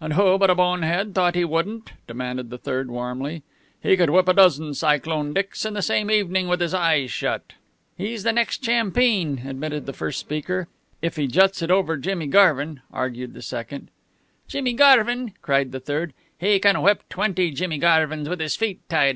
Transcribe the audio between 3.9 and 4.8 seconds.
could whip a dozen